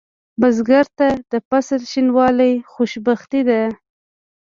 [0.39, 3.61] بزګر ته د فصل شینوالی خوشبختي ده